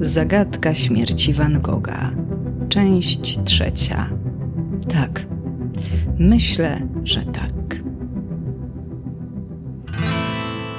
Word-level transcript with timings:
Zagadka 0.00 0.74
śmierci 0.74 1.32
Van 1.32 1.60
Gogha. 1.60 2.10
Część 2.68 3.38
trzecia. 3.44 4.08
Tak. 4.92 5.26
Myślę, 6.18 6.80
że 7.04 7.22
tak. 7.22 7.82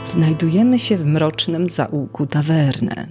Znajdujemy 0.05 0.79
się 0.79 0.97
w 0.97 1.05
mrocznym 1.05 1.69
zaułku 1.69 2.25
tawerny. 2.27 3.07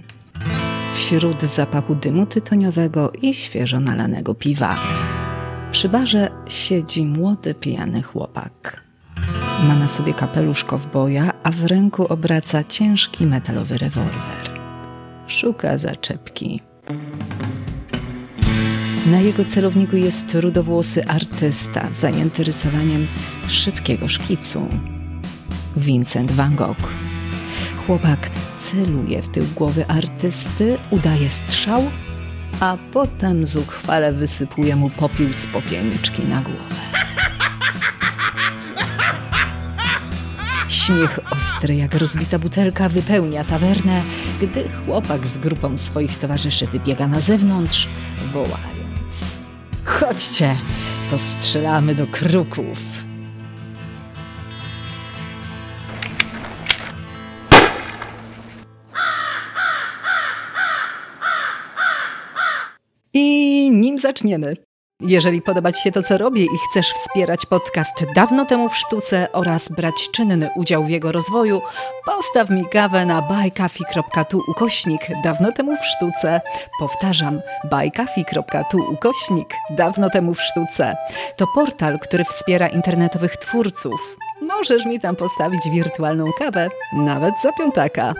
Wśród 0.95 1.41
zapachu 1.41 1.95
dymu 1.95 2.25
tytoniowego 2.25 3.11
i 3.21 3.33
świeżo 3.33 3.79
nalanego 3.79 4.35
piwa. 4.35 4.75
Przy 5.71 5.89
barze 5.89 6.29
siedzi 6.47 7.05
młody, 7.05 7.53
pijany 7.53 8.03
chłopak. 8.03 8.81
Ma 9.67 9.75
na 9.75 9.87
sobie 9.87 10.13
kapelusz 10.13 10.63
kowboja, 10.63 11.33
a 11.43 11.51
w 11.51 11.65
ręku 11.65 12.07
obraca 12.07 12.63
ciężki 12.63 13.25
metalowy 13.25 13.77
rewolwer. 13.77 14.54
Szuka 15.27 15.77
zaczepki. 15.77 16.61
Na 19.05 19.19
jego 19.19 19.45
celowniku 19.45 19.95
jest 19.95 20.35
rudowłosy 20.35 21.05
artysta 21.07 21.87
zajęty 21.91 22.43
rysowaniem 22.43 23.07
szybkiego 23.47 24.07
szkicu. 24.07 24.67
Vincent 25.77 26.31
van 26.31 26.55
Gogh. 26.55 26.89
Chłopak 27.85 28.29
celuje 28.59 29.21
w 29.21 29.29
tył 29.29 29.45
głowy 29.55 29.87
artysty, 29.87 30.77
udaje 30.89 31.29
strzał, 31.29 31.83
a 32.59 32.77
potem 32.93 33.45
zuchwale 33.45 34.13
wysypuje 34.13 34.75
mu 34.75 34.89
popiół 34.89 35.33
z 35.33 35.47
popielniczki 35.47 36.23
na 36.23 36.41
głowę. 36.41 36.75
Śmiech 40.67 41.19
ostry 41.55 41.75
jak 41.75 41.95
rozbita 41.95 42.39
butelka 42.39 42.89
wypełnia 42.89 43.43
tawernę, 43.43 44.01
gdy 44.41 44.69
chłopak 44.69 45.27
z 45.27 45.37
grupą 45.37 45.77
swoich 45.77 46.19
towarzyszy 46.19 46.67
wybiega 46.67 47.07
na 47.07 47.19
zewnątrz, 47.19 47.87
wołając: 48.33 49.39
Chodźcie, 49.85 50.55
to 51.11 51.19
strzelamy 51.19 51.95
do 51.95 52.07
kruków. 52.07 52.77
I 63.13 63.71
nim 63.71 63.99
zaczniemy, 63.99 64.55
jeżeli 65.01 65.41
podoba 65.41 65.71
Ci 65.71 65.81
się 65.81 65.91
to, 65.91 66.03
co 66.03 66.17
robię 66.17 66.43
i 66.43 66.57
chcesz 66.69 66.93
wspierać 66.93 67.45
podcast 67.45 68.05
dawno 68.15 68.45
temu 68.45 68.69
w 68.69 68.77
sztuce 68.77 69.31
oraz 69.31 69.69
brać 69.69 70.09
czynny 70.11 70.49
udział 70.55 70.83
w 70.83 70.89
jego 70.89 71.11
rozwoju, 71.11 71.61
postaw 72.05 72.49
mi 72.49 72.65
kawę 72.65 73.05
na 73.05 73.21
buycoffee.tu 73.21 74.41
ukośnik 74.47 75.01
dawno 75.23 75.51
temu 75.51 75.77
w 75.77 75.85
sztuce. 75.85 76.41
Powtarzam, 76.79 77.41
buycoffee.tu 77.71 78.77
ukośnik 78.91 79.53
dawno 79.69 80.09
temu 80.09 80.33
w 80.33 80.41
sztuce. 80.41 80.95
To 81.37 81.45
portal, 81.55 81.99
który 81.99 82.23
wspiera 82.23 82.67
internetowych 82.67 83.37
twórców. 83.37 84.24
Możesz 84.41 84.85
mi 84.85 84.99
tam 84.99 85.15
postawić 85.15 85.61
wirtualną 85.69 86.31
kawę, 86.39 86.69
nawet 86.93 87.33
za 87.41 87.51
piątaka. 87.51 88.13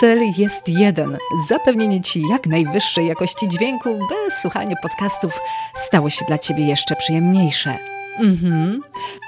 Cel 0.00 0.18
jest 0.38 0.68
jeden: 0.68 1.18
zapewnienie 1.48 2.00
Ci 2.00 2.22
jak 2.30 2.46
najwyższej 2.46 3.06
jakości 3.06 3.48
dźwięku, 3.48 3.94
by 3.94 4.30
słuchanie 4.40 4.74
podcastów 4.82 5.40
stało 5.74 6.10
się 6.10 6.24
dla 6.24 6.38
Ciebie 6.38 6.66
jeszcze 6.66 6.96
przyjemniejsze. 6.96 7.78
Mhm. 8.18 8.80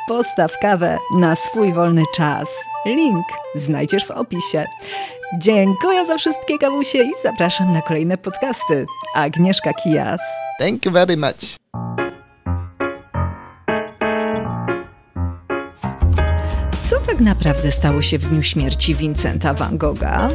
Postaw 0.08 0.58
kawę 0.58 0.98
na 1.18 1.36
swój 1.36 1.72
wolny 1.72 2.02
czas. 2.14 2.64
Link 2.86 3.26
znajdziesz 3.54 4.06
w 4.06 4.10
opisie. 4.10 4.64
Dziękuję 5.38 6.06
za 6.06 6.18
wszystkie 6.18 6.58
kawusie 6.58 6.98
i 6.98 7.12
zapraszam 7.22 7.72
na 7.72 7.82
kolejne 7.82 8.18
podcasty. 8.18 8.86
Agnieszka 9.14 9.72
Kijas. 9.72 10.20
Thank 10.58 10.86
you 10.86 10.92
very 10.92 11.16
much. 11.16 12.05
Co 16.90 17.00
tak 17.00 17.20
naprawdę 17.20 17.72
stało 17.72 18.02
się 18.02 18.18
w 18.18 18.26
dniu 18.26 18.42
śmierci 18.42 18.94
Vincenta 18.94 19.54
van 19.54 19.78
Gogha? 19.78 20.28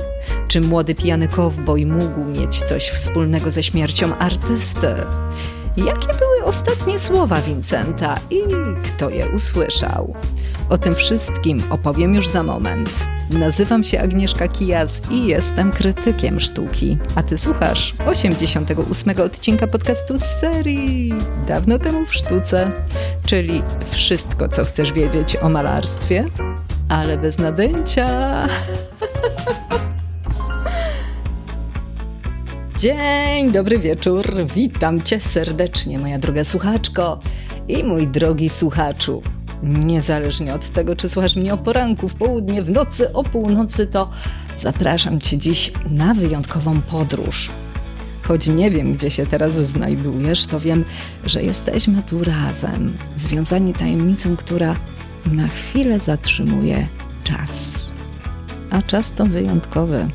Czy 0.47 0.61
młody 0.61 0.95
pijany 0.95 1.27
kowboj 1.27 1.85
mógł 1.85 2.19
mieć 2.19 2.59
coś 2.59 2.89
wspólnego 2.89 3.51
ze 3.51 3.63
śmiercią 3.63 4.17
artysty? 4.17 4.87
Jakie 5.77 6.07
były 6.07 6.30
ostatnie 6.51 6.99
słowa 6.99 7.41
Vincenta 7.41 8.19
i 8.29 8.39
kto 8.83 9.09
je 9.09 9.29
usłyszał? 9.29 10.15
O 10.69 10.77
tym 10.77 10.95
wszystkim 10.95 11.63
opowiem 11.69 12.15
już 12.15 12.27
za 12.27 12.43
moment. 12.43 12.89
Nazywam 13.29 13.83
się 13.83 13.99
Agnieszka 13.99 14.47
Kijas 14.47 15.01
i 15.11 15.25
jestem 15.25 15.71
krytykiem 15.71 16.39
sztuki. 16.39 16.97
A 17.15 17.23
ty 17.23 17.37
słuchasz 17.37 17.93
88 18.05 19.21
odcinka 19.25 19.67
podcastu 19.67 20.17
z 20.17 20.23
serii 20.23 21.13
Dawno 21.47 21.79
temu 21.79 22.05
w 22.05 22.13
sztuce, 22.13 22.71
czyli 23.25 23.63
wszystko, 23.89 24.47
co 24.47 24.65
chcesz 24.65 24.93
wiedzieć 24.93 25.35
o 25.35 25.49
malarstwie, 25.49 26.25
ale 26.89 27.17
bez 27.17 27.39
nadęcia. 27.39 28.07
Dzień, 32.81 33.51
dobry 33.51 33.79
wieczór. 33.79 34.25
Witam 34.55 35.01
cię 35.01 35.19
serdecznie, 35.19 35.99
moja 35.99 36.19
droga 36.19 36.43
słuchaczko 36.43 37.19
i 37.67 37.83
mój 37.83 38.07
drogi 38.07 38.49
słuchaczu. 38.49 39.21
Niezależnie 39.63 40.53
od 40.53 40.69
tego, 40.69 40.95
czy 40.95 41.09
słuchasz 41.09 41.35
mnie 41.35 41.53
o 41.53 41.57
poranku, 41.57 42.09
w 42.09 42.15
południe, 42.15 42.63
w 42.63 42.69
nocy, 42.69 43.13
o 43.13 43.23
północy, 43.23 43.87
to 43.87 44.09
zapraszam 44.57 45.19
cię 45.19 45.37
dziś 45.37 45.71
na 45.91 46.13
wyjątkową 46.13 46.81
podróż. 46.81 47.49
Choć 48.23 48.47
nie 48.47 48.71
wiem, 48.71 48.93
gdzie 48.93 49.11
się 49.11 49.25
teraz 49.25 49.53
znajdujesz, 49.53 50.45
to 50.45 50.59
wiem, 50.59 50.85
że 51.25 51.43
jesteśmy 51.43 52.03
tu 52.03 52.23
razem, 52.23 52.93
związani 53.15 53.73
tajemnicą, 53.73 54.35
która 54.35 54.75
na 55.31 55.47
chwilę 55.47 55.99
zatrzymuje 55.99 56.87
czas. 57.23 57.87
A 58.69 58.81
czas 58.81 59.11
to 59.11 59.25
wyjątkowy 59.25 60.07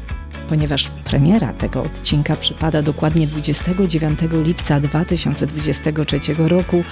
ponieważ 0.48 0.90
premiera 1.04 1.52
tego 1.52 1.82
odcinka 1.82 2.36
przypada 2.36 2.82
dokładnie 2.82 3.26
29 3.26 4.18
lipca 4.44 4.80
2023 4.80 6.20
roku 6.38 6.84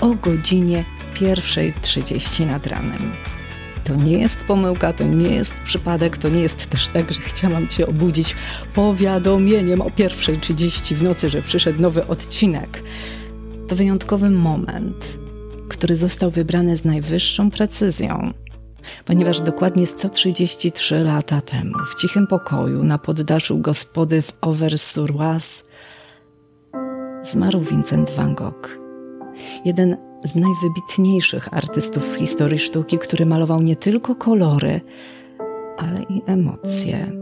o 0.00 0.14
godzinie 0.14 0.84
1.30 1.14 2.46
nad 2.46 2.66
ranem. 2.66 3.12
To 3.84 3.94
nie 3.94 4.18
jest 4.18 4.36
pomyłka, 4.36 4.92
to 4.92 5.04
nie 5.04 5.28
jest 5.28 5.54
przypadek, 5.64 6.18
to 6.18 6.28
nie 6.28 6.40
jest 6.40 6.70
też 6.70 6.88
tak, 6.88 7.12
że 7.12 7.20
chciałam 7.20 7.68
Cię 7.68 7.86
obudzić 7.86 8.34
powiadomieniem 8.74 9.80
o 9.80 9.84
1.30 9.88 10.94
w 10.94 11.02
nocy, 11.02 11.30
że 11.30 11.42
przyszedł 11.42 11.82
nowy 11.82 12.06
odcinek. 12.06 12.82
To 13.68 13.76
wyjątkowy 13.76 14.30
moment, 14.30 15.18
który 15.68 15.96
został 15.96 16.30
wybrany 16.30 16.76
z 16.76 16.84
najwyższą 16.84 17.50
precyzją 17.50 18.32
ponieważ 19.04 19.40
dokładnie 19.40 19.86
133 19.86 21.04
lata 21.04 21.40
temu 21.40 21.74
w 21.92 21.94
cichym 21.94 22.26
pokoju 22.26 22.84
na 22.84 22.98
poddaszu 22.98 23.58
gospody 23.58 24.22
w 24.22 24.32
Auvers-sur-Oise 24.40 25.64
zmarł 27.22 27.60
Vincent 27.60 28.10
van 28.10 28.34
Gogh. 28.34 28.78
Jeden 29.64 29.96
z 30.24 30.36
najwybitniejszych 30.36 31.54
artystów 31.54 32.14
w 32.14 32.16
historii 32.16 32.58
sztuki, 32.58 32.98
który 32.98 33.26
malował 33.26 33.62
nie 33.62 33.76
tylko 33.76 34.14
kolory, 34.14 34.80
ale 35.78 36.02
i 36.02 36.22
emocje. 36.26 37.12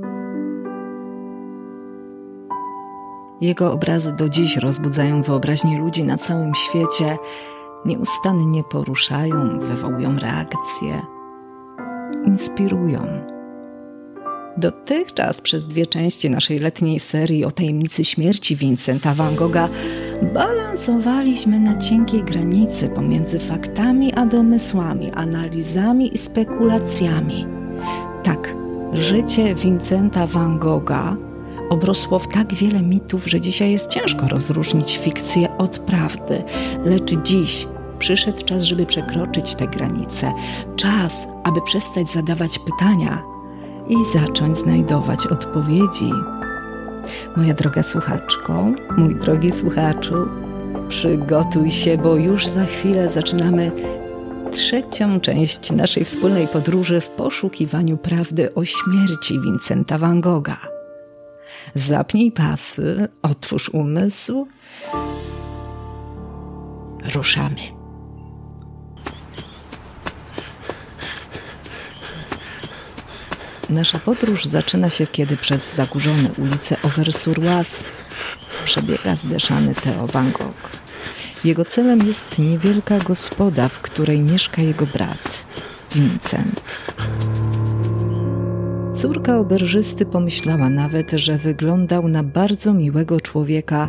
Jego 3.40 3.72
obrazy 3.72 4.16
do 4.16 4.28
dziś 4.28 4.56
rozbudzają 4.56 5.22
wyobraźnię 5.22 5.78
ludzi 5.78 6.04
na 6.04 6.16
całym 6.16 6.54
świecie, 6.54 7.18
nieustannie 7.84 8.64
poruszają, 8.64 9.58
wywołują 9.58 10.18
reakcje 10.18 11.19
inspirują. 12.26 13.30
Dotychczas 14.56 15.40
przez 15.40 15.66
dwie 15.66 15.86
części 15.86 16.30
naszej 16.30 16.58
letniej 16.58 17.00
serii 17.00 17.44
o 17.44 17.50
tajemnicy 17.50 18.04
śmierci 18.04 18.56
Vincenta 18.56 19.14
van 19.14 19.36
Gogha 19.36 19.68
balansowaliśmy 20.34 21.60
na 21.60 21.76
cienkiej 21.78 22.22
granicy 22.22 22.88
pomiędzy 22.88 23.38
faktami 23.38 24.12
a 24.14 24.26
domysłami, 24.26 25.10
analizami 25.10 26.14
i 26.14 26.18
spekulacjami. 26.18 27.46
Tak, 28.22 28.56
życie 28.92 29.54
Vincenta 29.54 30.26
van 30.26 30.58
Gogha 30.58 31.16
obrosło 31.70 32.18
w 32.18 32.28
tak 32.28 32.54
wiele 32.54 32.82
mitów, 32.82 33.26
że 33.26 33.40
dzisiaj 33.40 33.70
jest 33.70 33.90
ciężko 33.90 34.28
rozróżnić 34.28 34.98
fikcję 34.98 35.56
od 35.58 35.78
prawdy. 35.78 36.44
Lecz 36.84 37.14
dziś 37.22 37.66
Przyszedł 38.00 38.44
czas, 38.44 38.62
żeby 38.62 38.86
przekroczyć 38.86 39.54
te 39.54 39.66
granice. 39.66 40.32
Czas, 40.76 41.28
aby 41.44 41.62
przestać 41.62 42.10
zadawać 42.10 42.58
pytania 42.58 43.22
i 43.88 43.96
zacząć 44.12 44.56
znajdować 44.56 45.26
odpowiedzi. 45.26 46.10
Moja 47.36 47.54
droga 47.54 47.82
słuchaczko, 47.82 48.64
mój 48.98 49.14
drogi 49.14 49.52
słuchaczu, 49.52 50.14
przygotuj 50.88 51.70
się, 51.70 51.98
bo 51.98 52.16
już 52.16 52.46
za 52.46 52.64
chwilę 52.64 53.10
zaczynamy 53.10 53.72
trzecią 54.52 55.20
część 55.20 55.70
naszej 55.70 56.04
wspólnej 56.04 56.48
podróży 56.48 57.00
w 57.00 57.08
poszukiwaniu 57.08 57.96
prawdy 57.96 58.54
o 58.54 58.64
śmierci 58.64 59.40
Vincenta 59.40 59.98
van 59.98 60.20
Gogha. 60.20 60.58
Zapnij 61.74 62.32
pasy, 62.32 63.08
otwórz 63.22 63.68
umysł. 63.68 64.46
Ruszamy. 67.14 67.79
Nasza 73.70 73.98
podróż 73.98 74.44
zaczyna 74.44 74.90
się, 74.90 75.06
kiedy 75.06 75.36
przez 75.36 75.74
zakurzone 75.74 76.28
ulice 76.38 76.76
Over-sur-Oise 76.82 77.84
przebiega 78.64 79.16
zdeszany 79.16 79.74
Theo 79.74 80.06
Van 80.06 80.32
Gogh. 80.32 80.70
Jego 81.44 81.64
celem 81.64 82.06
jest 82.06 82.38
niewielka 82.38 82.98
gospoda, 82.98 83.68
w 83.68 83.80
której 83.80 84.20
mieszka 84.20 84.62
jego 84.62 84.86
brat, 84.86 85.44
Vincent. 85.94 86.62
Córka 88.94 89.38
oberżysty 89.38 90.06
pomyślała 90.06 90.70
nawet, 90.70 91.10
że 91.10 91.38
wyglądał 91.38 92.08
na 92.08 92.22
bardzo 92.22 92.74
miłego 92.74 93.20
człowieka, 93.20 93.88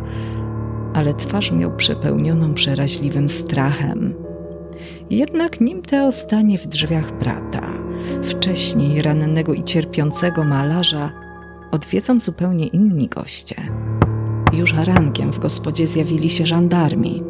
ale 0.93 1.13
twarz 1.13 1.51
miał 1.51 1.75
przepełnioną 1.75 2.53
przeraźliwym 2.53 3.29
strachem. 3.29 4.13
Jednak 5.09 5.61
nim 5.61 5.81
Teo 5.81 6.11
stanie 6.11 6.57
w 6.57 6.67
drzwiach 6.67 7.19
brata, 7.19 7.70
wcześniej 8.23 9.01
rannego 9.01 9.53
i 9.53 9.63
cierpiącego 9.63 10.43
malarza, 10.43 11.11
odwiedzą 11.71 12.19
zupełnie 12.19 12.67
inni 12.67 13.07
goście. 13.07 13.55
Już 14.53 14.73
rankiem 14.73 15.33
w 15.33 15.39
gospodzie 15.39 15.87
zjawili 15.87 16.29
się 16.29 16.45
żandarmi. 16.45 17.23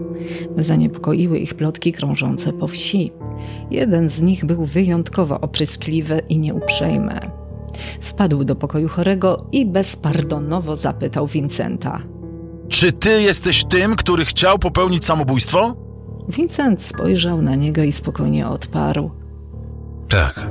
Zaniepokoiły 0.57 1.39
ich 1.39 1.53
plotki 1.53 1.93
krążące 1.93 2.53
po 2.53 2.67
wsi. 2.67 3.11
Jeden 3.71 4.09
z 4.09 4.21
nich 4.21 4.45
był 4.45 4.65
wyjątkowo 4.65 5.41
opryskliwy 5.41 6.21
i 6.29 6.39
nieuprzejmy. 6.39 7.19
Wpadł 8.01 8.43
do 8.43 8.55
pokoju 8.55 8.87
chorego 8.87 9.45
i 9.51 9.65
bezpardonowo 9.65 10.75
zapytał 10.75 11.27
Vincenta. 11.27 12.01
Czy 12.69 12.91
ty 12.91 13.21
jesteś 13.21 13.63
tym, 13.63 13.95
który 13.95 14.25
chciał 14.25 14.59
popełnić 14.59 15.05
samobójstwo? 15.05 15.75
Vincent 16.29 16.83
spojrzał 16.83 17.41
na 17.41 17.55
niego 17.55 17.83
i 17.83 17.91
spokojnie 17.91 18.47
odparł. 18.47 19.11
Tak, 20.11 20.47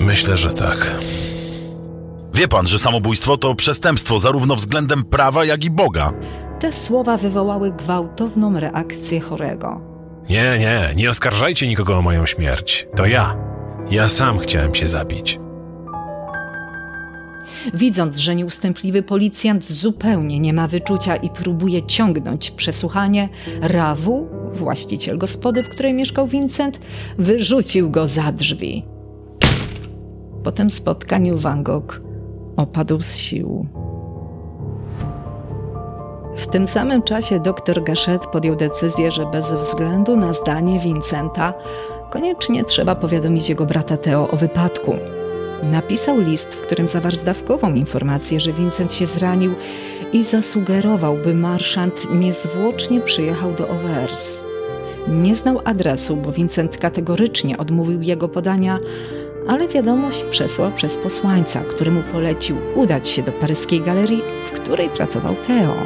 myślę, 0.00 0.36
że 0.36 0.52
tak. 0.52 0.90
Wie 2.34 2.48
pan, 2.48 2.66
że 2.66 2.78
samobójstwo 2.78 3.36
to 3.36 3.54
przestępstwo 3.54 4.18
zarówno 4.18 4.56
względem 4.56 5.04
prawa, 5.04 5.44
jak 5.44 5.64
i 5.64 5.70
Boga. 5.70 6.12
Te 6.60 6.72
słowa 6.72 7.16
wywołały 7.16 7.72
gwałtowną 7.72 8.60
reakcję 8.60 9.20
chorego. 9.20 9.80
Nie, 10.28 10.58
nie, 10.58 10.90
nie 10.96 11.10
oskarżajcie 11.10 11.66
nikogo 11.66 11.98
o 11.98 12.02
moją 12.02 12.26
śmierć. 12.26 12.86
To 12.96 13.06
ja. 13.06 13.36
Ja 13.90 14.08
sam 14.08 14.38
chciałem 14.38 14.74
się 14.74 14.88
zabić. 14.88 15.38
Widząc, 17.74 18.16
że 18.16 18.34
nieustępliwy 18.34 19.02
policjant 19.02 19.64
zupełnie 19.72 20.40
nie 20.40 20.52
ma 20.52 20.66
wyczucia 20.66 21.16
i 21.16 21.30
próbuje 21.30 21.82
ciągnąć 21.82 22.50
przesłuchanie, 22.50 23.28
Rawu, 23.60 24.28
właściciel 24.52 25.18
gospody, 25.18 25.62
w 25.62 25.68
której 25.68 25.94
mieszkał 25.94 26.26
Vincent, 26.26 26.80
wyrzucił 27.18 27.90
go 27.90 28.08
za 28.08 28.32
drzwi. 28.32 28.84
Po 30.44 30.52
tym 30.52 30.70
spotkaniu 30.70 31.38
Van 31.38 31.62
Gogh 31.62 32.00
opadł 32.56 33.00
z 33.00 33.16
sił. 33.16 33.66
W 36.36 36.46
tym 36.46 36.66
samym 36.66 37.02
czasie 37.02 37.40
dr 37.40 37.84
Gachet 37.84 38.26
podjął 38.26 38.56
decyzję, 38.56 39.10
że 39.10 39.26
bez 39.26 39.52
względu 39.52 40.16
na 40.16 40.32
zdanie 40.32 40.78
Vincenta 40.80 41.54
koniecznie 42.10 42.64
trzeba 42.64 42.94
powiadomić 42.94 43.48
jego 43.48 43.66
brata 43.66 43.96
Theo 43.96 44.28
o 44.30 44.36
wypadku. 44.36 44.94
Napisał 45.62 46.20
list, 46.20 46.54
w 46.54 46.60
którym 46.60 46.88
zawarł 46.88 47.16
zdawkową 47.16 47.74
informację, 47.74 48.40
że 48.40 48.52
Vincent 48.52 48.92
się 48.92 49.06
zranił 49.06 49.54
i 50.12 50.24
zasugerował, 50.24 51.16
by 51.16 51.34
marszant 51.34 52.14
niezwłocznie 52.14 53.00
przyjechał 53.00 53.52
do 53.52 53.68
Overs. 53.68 54.44
Nie 55.08 55.34
znał 55.34 55.60
adresu, 55.64 56.16
bo 56.16 56.32
Vincent 56.32 56.78
kategorycznie 56.78 57.58
odmówił 57.58 58.02
jego 58.02 58.28
podania, 58.28 58.78
ale 59.48 59.68
wiadomość 59.68 60.22
przesłał 60.22 60.72
przez 60.72 60.96
posłańca, 60.96 61.60
któremu 61.60 62.02
polecił 62.12 62.56
udać 62.74 63.08
się 63.08 63.22
do 63.22 63.32
paryskiej 63.32 63.80
galerii, 63.80 64.22
w 64.52 64.52
której 64.52 64.88
pracował 64.88 65.34
Theo. 65.46 65.76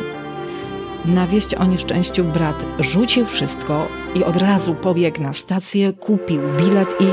Na 1.05 1.27
wieść 1.27 1.55
o 1.55 1.65
nieszczęściu 1.65 2.25
brat 2.25 2.65
rzucił 2.79 3.27
wszystko 3.27 3.89
i 4.15 4.25
od 4.25 4.37
razu 4.37 4.75
pobiegł 4.75 5.23
na 5.23 5.33
stację, 5.33 5.93
kupił 5.93 6.41
bilet 6.59 6.95
i 7.01 7.07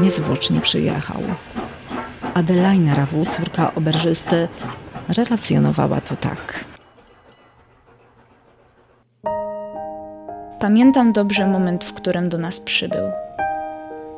niezwłocznie 0.00 0.60
przyjechał. 0.60 1.22
Adelaina 2.34 2.94
Rawu, 2.94 3.24
córka 3.24 3.74
oberżysty, 3.74 4.48
relacjonowała 5.08 6.00
to 6.00 6.16
tak. 6.16 6.64
Pamiętam 10.60 11.12
dobrze 11.12 11.46
moment, 11.46 11.84
w 11.84 11.92
którym 11.92 12.28
do 12.28 12.38
nas 12.38 12.60
przybył. 12.60 13.10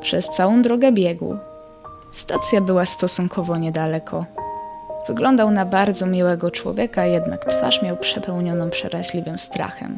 Przez 0.01 0.29
całą 0.29 0.61
drogę 0.61 0.91
biegł. 0.91 1.37
Stacja 2.11 2.61
była 2.61 2.85
stosunkowo 2.85 3.57
niedaleko. 3.57 4.25
Wyglądał 5.07 5.51
na 5.51 5.65
bardzo 5.65 6.05
miłego 6.05 6.51
człowieka, 6.51 7.05
jednak 7.05 7.45
twarz 7.45 7.81
miał 7.81 7.97
przepełnioną 7.97 8.69
przeraźliwym 8.69 9.39
strachem. 9.39 9.97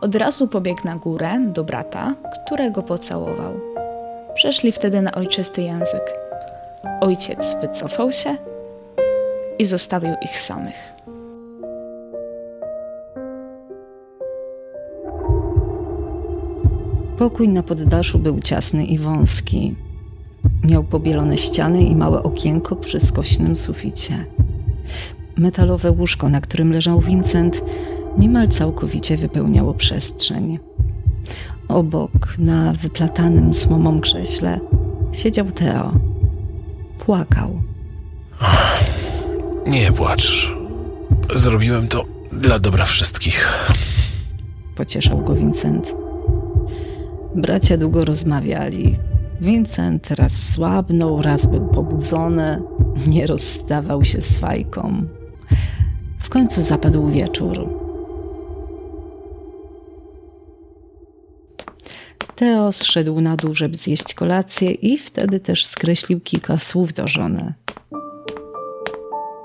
Od 0.00 0.14
razu 0.14 0.48
pobiegł 0.48 0.80
na 0.84 0.96
górę 0.96 1.40
do 1.40 1.64
brata, 1.64 2.14
którego 2.34 2.82
pocałował. 2.82 3.69
Przeszli 4.34 4.72
wtedy 4.72 5.02
na 5.02 5.12
ojczysty 5.12 5.62
język. 5.62 6.14
Ojciec 7.00 7.56
wycofał 7.60 8.12
się 8.12 8.36
i 9.58 9.64
zostawił 9.64 10.14
ich 10.22 10.38
samych. 10.38 10.94
Pokój 17.18 17.48
na 17.48 17.62
poddaszu 17.62 18.18
był 18.18 18.40
ciasny 18.40 18.84
i 18.84 18.98
wąski. 18.98 19.74
Miał 20.64 20.84
pobielone 20.84 21.38
ściany 21.38 21.82
i 21.82 21.96
małe 21.96 22.22
okienko 22.22 22.76
przy 22.76 23.00
skośnym 23.00 23.56
suficie. 23.56 24.24
Metalowe 25.36 25.90
łóżko, 25.90 26.28
na 26.28 26.40
którym 26.40 26.72
leżał 26.72 27.00
Vincent, 27.00 27.62
niemal 28.18 28.48
całkowicie 28.48 29.16
wypełniało 29.16 29.74
przestrzeń. 29.74 30.58
Obok, 31.68 32.34
na 32.38 32.72
wyplatanym 32.72 33.54
słomą 33.54 34.00
krześle, 34.00 34.60
siedział 35.12 35.50
Theo. 35.50 35.92
Płakał. 36.98 37.62
Nie 39.66 39.92
płacz. 39.92 40.54
Zrobiłem 41.34 41.88
to 41.88 42.04
dla 42.32 42.58
dobra 42.58 42.84
wszystkich. 42.84 43.68
Pocieszał 44.76 45.18
go 45.18 45.34
Vincent. 45.34 45.94
Bracia 47.34 47.76
długo 47.76 48.04
rozmawiali. 48.04 48.98
Vincent 49.40 50.10
raz 50.10 50.52
słabnął, 50.52 51.22
raz 51.22 51.46
był 51.46 51.68
pobudzony, 51.68 52.62
nie 53.06 53.26
rozstawał 53.26 54.04
się 54.04 54.20
z 54.20 54.38
fajką. 54.38 55.02
W 56.18 56.28
końcu 56.28 56.62
zapadł 56.62 57.10
wieczór. 57.10 57.79
Teo 62.40 62.72
zszedł 62.72 63.20
na 63.20 63.36
dół, 63.36 63.54
żeby 63.54 63.76
zjeść 63.76 64.14
kolację 64.14 64.70
i 64.70 64.98
wtedy 64.98 65.40
też 65.40 65.66
skreślił 65.66 66.20
kilka 66.20 66.58
słów 66.58 66.92
do 66.92 67.08
żony. 67.08 67.54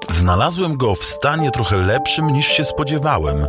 Znalazłem 0.10 0.78
go 0.78 0.96
w 0.96 1.04
stanie 1.04 1.52
trochę 1.52 1.78
lepszym 1.78 2.34
niż 2.34 2.48
się 2.48 2.66
spodziewałem. 2.66 3.48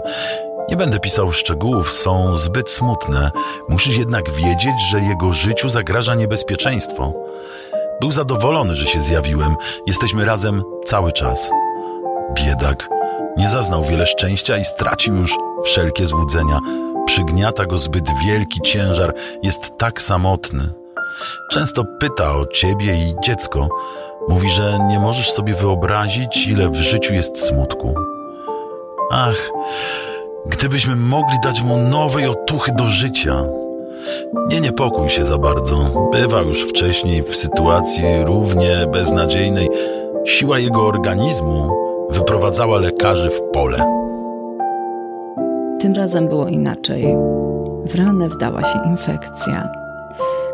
Nie 0.70 0.76
będę 0.76 1.00
pisał 1.00 1.32
szczegółów, 1.32 1.92
są 1.92 2.36
zbyt 2.36 2.70
smutne. 2.70 3.30
Musisz 3.68 3.96
jednak 3.96 4.30
wiedzieć, 4.30 4.82
że 4.90 5.00
jego 5.00 5.32
życiu 5.32 5.68
zagraża 5.68 6.14
niebezpieczeństwo. 6.14 7.12
Był 8.00 8.10
zadowolony, 8.10 8.74
że 8.74 8.86
się 8.86 9.00
zjawiłem. 9.00 9.56
Jesteśmy 9.86 10.24
razem 10.24 10.62
cały 10.84 11.12
czas. 11.12 11.50
Biedak 12.34 12.88
nie 13.36 13.48
zaznał 13.48 13.84
wiele 13.84 14.06
szczęścia 14.06 14.56
i 14.56 14.64
stracił 14.64 15.16
już 15.16 15.36
wszelkie 15.64 16.06
złudzenia. 16.06 16.60
Przygniata 17.06 17.66
go 17.66 17.78
zbyt 17.78 18.04
wielki 18.26 18.60
ciężar, 18.60 19.14
jest 19.42 19.78
tak 19.78 20.02
samotny. 20.02 20.62
Często 21.50 21.84
pyta 22.00 22.36
o 22.36 22.46
ciebie 22.46 22.94
i 22.94 23.14
dziecko. 23.24 23.68
Mówi, 24.28 24.48
że 24.48 24.78
nie 24.88 24.98
możesz 24.98 25.30
sobie 25.32 25.54
wyobrazić, 25.54 26.46
ile 26.46 26.68
w 26.68 26.76
życiu 26.76 27.14
jest 27.14 27.46
smutku. 27.46 27.94
Ach, 29.10 29.50
gdybyśmy 30.46 30.96
mogli 30.96 31.36
dać 31.44 31.62
mu 31.62 31.76
nowej 31.76 32.26
otuchy 32.26 32.72
do 32.72 32.86
życia. 32.86 33.42
Nie 34.48 34.60
niepokój 34.60 35.08
się 35.08 35.24
za 35.24 35.38
bardzo. 35.38 35.76
Bywał 36.12 36.48
już 36.48 36.62
wcześniej 36.62 37.22
w 37.22 37.36
sytuacji 37.36 38.04
równie 38.24 38.86
beznadziejnej. 38.92 39.68
Siła 40.24 40.58
jego 40.58 40.86
organizmu 40.86 41.76
wyprowadzała 42.10 42.78
lekarzy 42.78 43.30
w 43.30 43.42
pole. 43.42 44.05
Tym 45.80 45.94
razem 45.94 46.28
było 46.28 46.48
inaczej. 46.48 47.16
W 47.86 47.94
ranę 47.94 48.28
wdała 48.28 48.64
się 48.64 48.78
infekcja. 48.86 49.68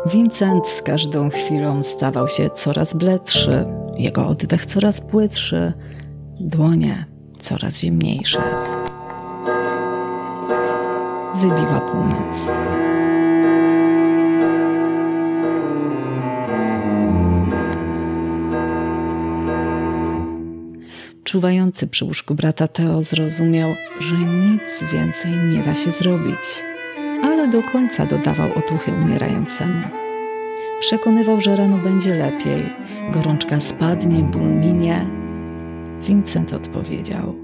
Vincent 0.05 0.67
z 0.67 0.81
każdą 0.81 1.29
chwilą 1.29 1.83
stawał 1.83 2.27
się 2.27 2.49
coraz 2.49 2.93
bledszy, 2.93 3.65
jego 3.97 4.27
oddech 4.27 4.65
coraz 4.65 5.01
płytszy. 5.01 5.73
dłonie 6.39 7.05
coraz 7.39 7.79
zimniejsze. 7.79 8.41
Wybiła 11.35 11.81
północ. 11.91 12.49
Czuwający 21.33 21.87
przy 21.87 22.05
łóżku 22.05 22.35
brata 22.35 22.67
Teo 22.67 23.03
zrozumiał, 23.03 23.75
że 23.99 24.15
nic 24.17 24.83
więcej 24.93 25.31
nie 25.31 25.63
da 25.63 25.75
się 25.75 25.91
zrobić, 25.91 26.63
ale 27.23 27.47
do 27.47 27.63
końca 27.63 28.05
dodawał 28.05 28.57
otuchy 28.57 28.91
umierającemu. 28.91 29.87
Przekonywał, 30.79 31.41
że 31.41 31.55
rano 31.55 31.77
będzie 31.77 32.15
lepiej, 32.15 32.73
gorączka 33.13 33.59
spadnie, 33.59 34.23
ból 34.23 34.47
minie. 34.47 35.09
Vincent 36.01 36.53
odpowiedział: 36.53 37.35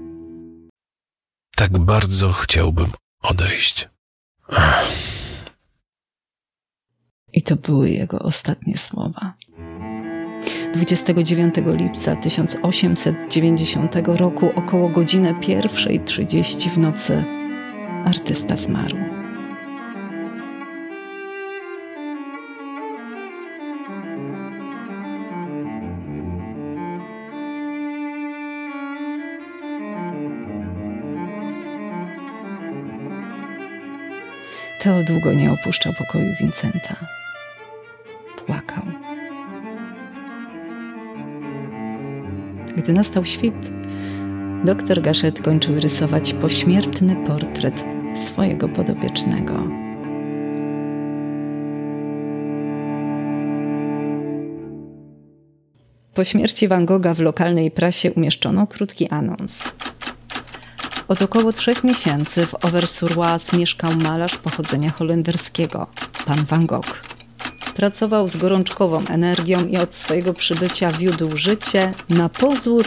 Tak 1.56 1.78
bardzo 1.78 2.32
chciałbym 2.32 2.90
odejść. 3.22 3.88
Ach. 4.48 4.86
I 7.32 7.42
to 7.42 7.56
były 7.56 7.90
jego 7.90 8.18
ostatnie 8.18 8.78
słowa. 8.78 9.34
29 10.74 11.54
lipca 11.66 12.16
1890 12.16 13.94
roku 14.06 14.52
około 14.54 14.88
godziny 14.88 15.34
1.30 15.34 16.70
w 16.70 16.78
nocy 16.78 17.24
artysta 18.04 18.56
zmarł. 18.56 18.96
Teo 34.80 35.02
długo 35.02 35.32
nie 35.32 35.52
opuszczał 35.52 35.92
pokoju 35.98 36.34
Vincenta. 36.40 37.19
Gdy 42.80 42.92
nastał 42.92 43.24
świt, 43.24 43.70
doktor 44.64 45.02
Gaszet 45.02 45.42
kończył 45.42 45.80
rysować 45.80 46.32
pośmiertny 46.32 47.16
portret 47.26 47.84
swojego 48.14 48.68
podobiecznego. 48.68 49.52
Po 56.14 56.24
śmierci 56.24 56.68
Van 56.68 56.86
Gogha 56.86 57.14
w 57.14 57.20
lokalnej 57.20 57.70
prasie 57.70 58.12
umieszczono 58.12 58.66
krótki 58.66 59.08
anons. 59.08 59.72
Od 61.08 61.22
około 61.22 61.52
trzech 61.52 61.84
miesięcy 61.84 62.46
w 62.46 62.54
Over-sur-Oise 62.64 63.58
mieszkał 63.58 63.90
malarz 64.02 64.38
pochodzenia 64.38 64.90
holenderskiego, 64.90 65.86
pan 66.26 66.38
Van 66.44 66.66
Gogh. 66.66 67.09
Pracował 67.80 68.28
z 68.28 68.36
gorączkową 68.36 69.04
energią 69.08 69.66
i 69.66 69.76
od 69.76 69.94
swojego 69.94 70.34
przybycia 70.34 70.92
wiódł 70.92 71.36
życie 71.36 71.92
na 72.08 72.28
pozór 72.28 72.84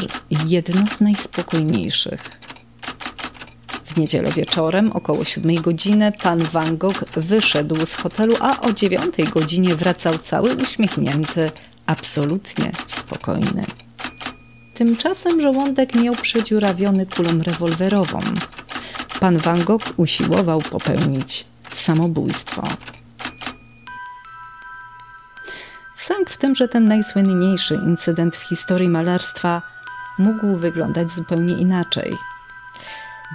jedno 0.47 0.87
z 0.87 1.01
najspokojniejszych. 1.01 2.39
W 3.85 3.97
niedzielę 3.97 4.31
wieczorem, 4.31 4.91
około 4.91 5.25
siódmej 5.25 5.57
godziny, 5.57 6.11
pan 6.23 6.43
Van 6.43 6.77
Gogh 6.77 7.05
wyszedł 7.17 7.85
z 7.85 7.93
hotelu, 7.93 8.35
a 8.39 8.61
o 8.61 8.73
dziewiątej 8.73 9.25
godzinie 9.25 9.75
wracał 9.75 10.17
cały 10.17 10.55
uśmiechnięty, 10.55 11.51
absolutnie 11.85 12.71
spokojny. 12.87 13.65
Tymczasem 14.75 15.41
żołądek 15.41 15.95
miał 15.95 16.15
przedziurawiony 16.15 17.05
kulą 17.05 17.43
rewolwerową. 17.43 18.19
Pan 19.19 19.37
Van 19.37 19.63
Gogh 19.63 19.93
usiłował 19.97 20.61
popełnić 20.61 21.45
samobójstwo. 21.73 22.63
Sęk 26.03 26.29
w 26.29 26.37
tym, 26.37 26.55
że 26.55 26.67
ten 26.67 26.85
najsłynniejszy 26.85 27.75
incydent 27.75 28.35
w 28.35 28.41
historii 28.41 28.89
malarstwa 28.89 29.61
mógł 30.19 30.55
wyglądać 30.55 31.11
zupełnie 31.11 31.55
inaczej. 31.55 32.13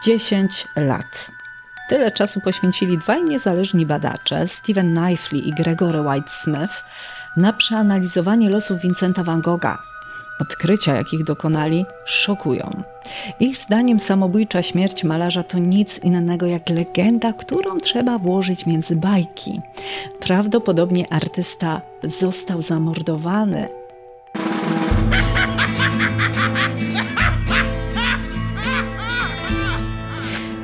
10 0.05 0.65
lat. 0.77 1.31
Tyle 1.89 2.13
czasu 2.13 2.41
poświęcili 2.41 2.99
dwaj 2.99 3.25
niezależni 3.25 3.87
badacze, 3.87 4.49
Stephen 4.49 4.97
Knifley 4.97 5.49
i 5.49 5.53
Gregory 5.53 6.01
White 6.01 6.31
Smith, 6.31 6.85
na 7.37 7.53
przeanalizowanie 7.53 8.51
losów 8.51 8.81
Vincenta 8.81 9.25
van 9.25 9.41
Gogha. 9.41 9.88
Odkrycia, 10.41 10.95
jakich 10.95 11.25
dokonali, 11.25 11.85
szokują. 12.05 12.71
Ich 13.41 13.57
zdaniem 13.57 14.01
samobójcza 14.01 14.63
śmierć 14.63 15.05
malarza 15.05 15.43
to 15.43 15.59
nic 15.59 15.99
innego 15.99 16.47
jak 16.47 16.69
legenda, 16.69 17.33
którą 17.33 17.81
trzeba 17.81 18.19
włożyć 18.19 18.67
między 18.67 18.97
bajki. 18.97 19.61
Prawdopodobnie 20.21 21.13
artysta 21.13 21.81
został 22.03 22.61
zamordowany. 22.61 23.69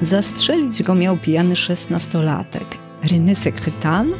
Zastrzelić 0.02 0.82
go 0.82 0.94
miał 0.94 1.16
pijany 1.16 1.56
szesnastolatek. 1.56 2.78
René 3.02 3.34
Secretan, 3.34 4.12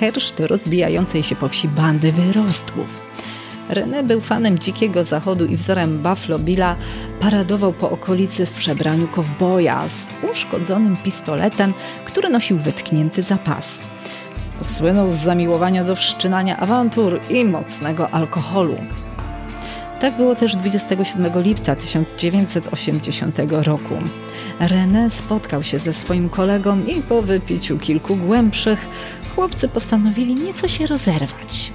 herszt 0.00 0.40
rozbijającej 0.40 1.22
się 1.22 1.36
po 1.36 1.48
wsi 1.48 1.68
bandy 1.68 2.12
wyrostłów. 2.12 3.07
René 3.68 4.02
był 4.02 4.20
fanem 4.20 4.58
dzikiego 4.58 5.04
zachodu 5.04 5.46
i 5.46 5.56
wzorem 5.56 5.98
Buffalo 5.98 6.38
Billa 6.38 6.76
paradował 7.20 7.72
po 7.72 7.90
okolicy 7.90 8.46
w 8.46 8.52
przebraniu 8.52 9.08
kowboja 9.08 9.88
z 9.88 10.06
uszkodzonym 10.32 10.96
pistoletem, 10.96 11.74
który 12.04 12.28
nosił 12.28 12.58
wytknięty 12.58 13.22
zapas. 13.22 13.80
Słynął 14.62 15.10
z 15.10 15.14
zamiłowania 15.14 15.84
do 15.84 15.96
wszczynania 15.96 16.56
awantur 16.56 17.20
i 17.30 17.44
mocnego 17.44 18.10
alkoholu. 18.10 18.76
Tak 20.00 20.16
było 20.16 20.36
też 20.36 20.56
27 20.56 21.42
lipca 21.42 21.76
1980 21.76 23.38
roku. 23.50 23.94
René 24.60 25.10
spotkał 25.10 25.62
się 25.62 25.78
ze 25.78 25.92
swoim 25.92 26.28
kolegą 26.28 26.84
i 26.84 27.02
po 27.02 27.22
wypiciu 27.22 27.78
kilku 27.78 28.16
głębszych 28.16 28.88
chłopcy 29.34 29.68
postanowili 29.68 30.34
nieco 30.34 30.68
się 30.68 30.86
rozerwać. 30.86 31.72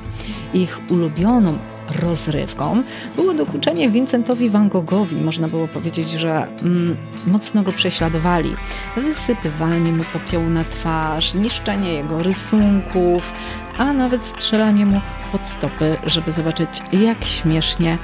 Ich 0.53 0.79
ulubioną 0.91 1.57
rozrywką 2.01 2.83
było 3.15 3.33
dokuczenie 3.33 3.89
Vincentowi 3.89 4.49
Van 4.49 4.69
Goghowi. 4.69 5.15
Można 5.15 5.47
było 5.47 5.67
powiedzieć, 5.67 6.11
że 6.11 6.47
mm, 6.63 6.95
mocno 7.27 7.63
go 7.63 7.71
prześladowali. 7.71 8.55
Wysypywanie 8.95 9.91
mu 9.91 10.03
popiołu 10.03 10.49
na 10.49 10.63
twarz, 10.63 11.33
niszczenie 11.33 11.93
jego 11.93 12.19
rysunków, 12.23 13.31
a 13.77 13.93
nawet 13.93 14.25
strzelanie 14.25 14.85
mu 14.85 15.01
pod 15.31 15.45
stopy, 15.45 15.97
żeby 16.05 16.31
zobaczyć, 16.31 16.69
jak 16.91 17.25
śmiesznie 17.25 17.97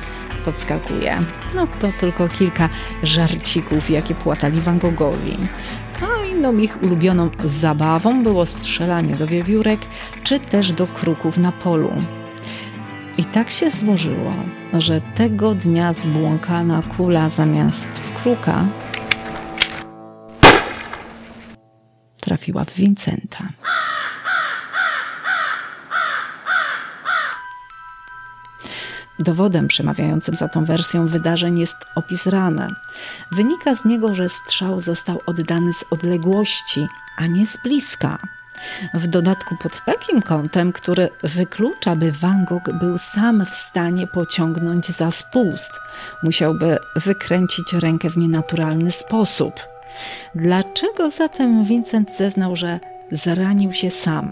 podskakuje. 0.45 1.17
No 1.55 1.67
to 1.67 1.87
tylko 1.99 2.27
kilka 2.27 2.69
żarcików, 3.03 3.89
jakie 3.89 4.15
płatali 4.15 4.61
Van 4.61 4.79
Goghowi. 4.79 5.37
A 6.01 6.25
inną 6.25 6.57
ich 6.57 6.83
ulubioną 6.83 7.29
zabawą 7.45 8.23
było 8.23 8.45
strzelanie 8.45 9.15
do 9.15 9.27
wiewiórek, 9.27 9.79
czy 10.23 10.39
też 10.39 10.71
do 10.71 10.87
kruków 10.87 11.37
na 11.37 11.51
polu. 11.51 11.91
I 13.19 13.25
tak 13.25 13.49
się 13.49 13.69
złożyło, 13.69 14.33
że 14.73 15.01
tego 15.01 15.55
dnia 15.55 15.93
zbłąkana 15.93 16.81
kula 16.97 17.29
zamiast 17.29 17.89
w 17.89 18.21
kruka 18.21 18.65
trafiła 22.21 22.65
w 22.65 22.73
Vincenta. 22.73 23.43
Dowodem 29.19 29.67
przemawiającym 29.67 30.35
za 30.35 30.49
tą 30.49 30.65
wersją 30.65 31.05
wydarzeń 31.05 31.59
jest 31.59 31.75
opis 31.95 32.25
rany. 32.25 32.67
Wynika 33.31 33.75
z 33.75 33.85
niego, 33.85 34.15
że 34.15 34.29
strzał 34.29 34.81
został 34.81 35.21
oddany 35.25 35.73
z 35.73 35.85
odległości, 35.91 36.87
a 37.17 37.27
nie 37.27 37.45
z 37.45 37.57
bliska. 37.63 38.17
W 38.93 39.07
dodatku 39.07 39.55
pod 39.63 39.85
takim 39.85 40.21
kątem, 40.21 40.73
który 40.73 41.09
wyklucza, 41.23 41.95
by 41.95 42.11
Van 42.11 42.45
Gogh 42.45 42.73
był 42.73 42.97
sam 42.97 43.45
w 43.45 43.55
stanie 43.55 44.07
pociągnąć 44.07 44.87
za 44.87 45.11
spust. 45.11 45.71
Musiałby 46.23 46.77
wykręcić 46.95 47.73
rękę 47.73 48.09
w 48.09 48.17
nienaturalny 48.17 48.91
sposób. 48.91 49.53
Dlaczego 50.35 51.09
zatem 51.09 51.65
Vincent 51.65 52.17
zeznał, 52.17 52.55
że 52.55 52.79
zranił 53.11 53.73
się 53.73 53.91
sam? 53.91 54.31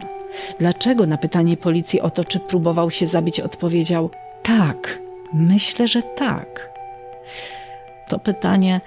Dlaczego 0.59 1.05
na 1.05 1.17
pytanie 1.17 1.57
policji 1.57 2.01
o 2.01 2.09
to, 2.09 2.23
czy 2.23 2.39
próbował 2.39 2.91
się 2.91 3.07
zabić, 3.07 3.39
odpowiedział 3.39 4.09
tak, 4.43 4.99
myślę, 5.33 5.87
że 5.87 6.01
tak. 6.01 6.69
To 8.07 8.19
pytanie 8.19 8.81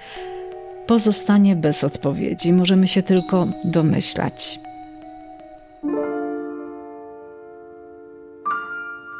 pozostanie 0.87 1.55
bez 1.55 1.83
odpowiedzi. 1.83 2.53
Możemy 2.53 2.87
się 2.87 3.03
tylko 3.03 3.47
domyślać. 3.63 4.59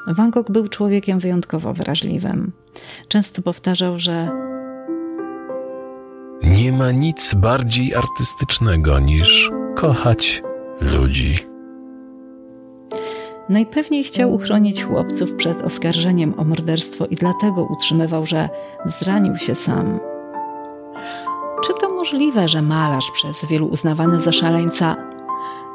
Van 0.08 0.32
Gogh 0.32 0.52
był 0.52 0.68
człowiekiem 0.68 1.20
wyjątkowo 1.20 1.74
wrażliwym. 1.74 2.52
Często 3.08 3.42
powtarzał, 3.42 4.00
że 4.00 4.30
Nie 6.44 6.72
ma 6.72 6.92
nic 6.92 7.34
bardziej 7.34 7.96
artystycznego 7.96 9.00
niż 9.00 9.52
kochać 9.76 10.44
ludzi. 10.82 11.40
Najpewniej 13.50 14.04
chciał 14.04 14.34
uchronić 14.34 14.84
chłopców 14.84 15.34
przed 15.34 15.62
oskarżeniem 15.62 16.34
o 16.38 16.44
morderstwo 16.44 17.06
i 17.06 17.16
dlatego 17.16 17.64
utrzymywał, 17.64 18.26
że 18.26 18.50
zranił 18.86 19.38
się 19.38 19.56
sam. 19.56 20.00
Czy 21.64 21.74
to 21.82 21.90
możliwe, 21.90 22.48
że 22.48 22.62
malarz 22.62 23.12
przez 23.12 23.46
wielu 23.46 23.68
uznawany 23.68 24.20
za 24.20 24.32
szaleńca 24.32 24.96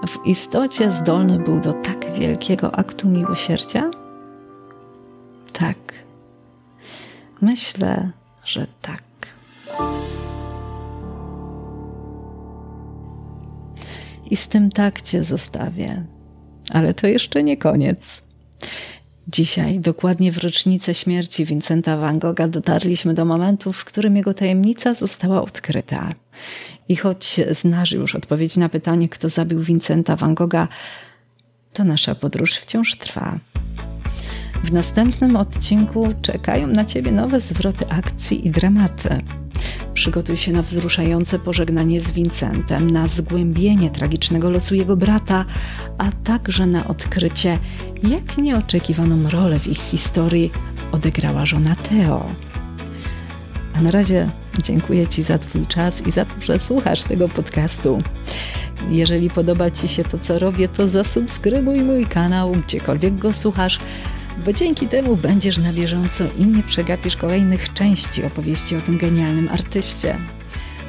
w 0.09 0.26
istocie 0.26 0.90
zdolny 0.90 1.38
był 1.38 1.61
do 1.61 1.73
tak 1.73 2.12
wielkiego 2.18 2.75
aktu 2.75 3.09
miłosierdzia? 3.09 3.90
Tak. 5.58 5.76
Myślę, 7.40 8.10
że 8.44 8.66
tak. 8.82 9.02
I 14.30 14.36
z 14.36 14.48
tym 14.48 14.70
tak 14.70 15.02
cię 15.02 15.25
zostawię. 15.25 16.04
Ale 16.70 16.94
to 16.94 17.06
jeszcze 17.06 17.42
nie 17.42 17.56
koniec. 17.56 18.22
Dzisiaj, 19.28 19.80
dokładnie 19.80 20.32
w 20.32 20.38
rocznicę 20.38 20.94
śmierci 20.94 21.44
Vincenta 21.44 21.96
van 21.96 22.18
Gogha, 22.18 22.48
dotarliśmy 22.48 23.14
do 23.14 23.25
momentu, 23.25 23.72
w 23.72 23.84
którym 23.84 24.16
jego 24.16 24.34
tajemnica 24.34 24.94
została 24.94 25.42
odkryta. 25.42 26.12
I 26.88 26.96
choć 26.96 27.40
znasz 27.50 27.92
już 27.92 28.14
odpowiedź 28.14 28.56
na 28.56 28.68
pytanie, 28.68 29.08
kto 29.08 29.28
zabił 29.28 29.60
Vincenta 29.62 30.16
van 30.16 30.34
Gogha, 30.34 30.68
to 31.72 31.84
nasza 31.84 32.14
podróż 32.14 32.54
wciąż 32.54 32.96
trwa. 32.98 33.38
W 34.64 34.72
następnym 34.72 35.36
odcinku 35.36 36.08
czekają 36.22 36.66
na 36.66 36.84
ciebie 36.84 37.12
nowe 37.12 37.40
zwroty 37.40 37.88
akcji 37.88 38.46
i 38.46 38.50
dramaty. 38.50 39.22
Przygotuj 39.94 40.36
się 40.36 40.52
na 40.52 40.62
wzruszające 40.62 41.38
pożegnanie 41.38 42.00
z 42.00 42.10
Vincentem, 42.10 42.90
na 42.90 43.08
zgłębienie 43.08 43.90
tragicznego 43.90 44.50
losu 44.50 44.75
jego 44.75 44.96
brata, 44.96 45.44
a 45.98 46.04
także 46.25 46.66
na 46.66 46.88
odkrycie, 46.88 47.58
jak 48.02 48.38
nieoczekiwaną 48.38 49.30
rolę 49.30 49.58
w 49.58 49.66
ich 49.66 49.80
historii 49.80 50.50
odegrała 50.92 51.46
żona 51.46 51.75
Theo. 51.75 52.26
A 53.75 53.80
na 53.80 53.90
razie 53.90 54.28
dziękuję 54.62 55.06
Ci 55.06 55.22
za 55.22 55.38
Twój 55.38 55.66
czas 55.66 56.06
i 56.06 56.12
za 56.12 56.25
to, 56.25 56.32
że 56.40 56.60
słuchasz 56.60 57.02
tego 57.02 57.28
podcastu. 57.28 58.02
Jeżeli 58.90 59.30
podoba 59.30 59.70
Ci 59.70 59.88
się 59.88 60.04
to, 60.04 60.18
co 60.18 60.38
robię, 60.38 60.68
to 60.68 60.88
zasubskrybuj 60.88 61.80
mój 61.80 62.06
kanał, 62.06 62.52
gdziekolwiek 62.52 63.16
go 63.18 63.32
słuchasz 63.32 63.78
bo 64.44 64.52
dzięki 64.52 64.88
temu 64.88 65.16
będziesz 65.16 65.58
na 65.58 65.72
bieżąco 65.72 66.24
i 66.38 66.44
nie 66.44 66.62
przegapisz 66.62 67.16
kolejnych 67.16 67.72
części 67.72 68.24
opowieści 68.24 68.76
o 68.76 68.80
tym 68.80 68.98
genialnym 68.98 69.48
artyście. 69.48 70.18